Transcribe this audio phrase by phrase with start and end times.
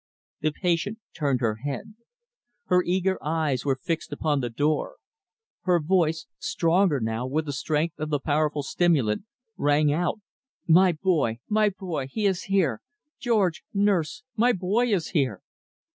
[0.39, 1.93] The patient turned her head.
[2.65, 4.95] Her eager eyes were fixed upon the door;
[5.65, 9.25] her voice stronger, now, with the strength of the powerful stimulant
[9.57, 10.19] rang out;
[10.67, 12.81] "My boy my boy he is here!
[13.19, 15.43] George, nurse, my boy is here!"